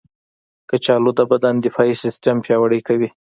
کچالو 0.69 1.11
د 1.17 1.21
بدن 1.31 1.55
دفاعي 1.65 1.95
سیستم 2.03 2.35
پیاوړی 2.45 2.79
کوي. 2.87 3.09